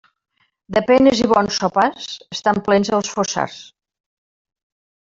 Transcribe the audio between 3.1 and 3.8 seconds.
fossars.